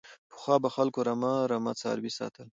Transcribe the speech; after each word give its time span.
پخوا 0.31 0.55
به 0.63 0.69
خلکو 0.75 0.99
رمه 1.07 1.33
رمه 1.51 1.73
څاروي 1.79 2.11
ساتل. 2.17 2.47